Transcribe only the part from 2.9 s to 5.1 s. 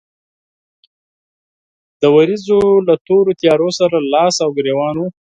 تورو تيارو سره لاس او ګرېوان و.